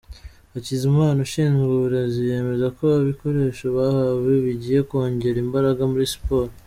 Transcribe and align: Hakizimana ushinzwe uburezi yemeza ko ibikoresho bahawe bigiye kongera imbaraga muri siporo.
Hakizimana 0.53 1.17
ushinzwe 1.25 1.61
uburezi 1.65 2.19
yemeza 2.29 2.67
ko 2.77 2.85
ibikoresho 3.03 3.65
bahawe 3.77 4.31
bigiye 4.45 4.79
kongera 4.89 5.37
imbaraga 5.45 5.81
muri 5.91 6.05
siporo. 6.13 6.51